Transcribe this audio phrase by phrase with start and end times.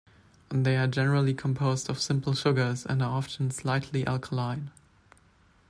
[0.49, 4.71] They are generally composed of simple sugars and are often slightly alkaline.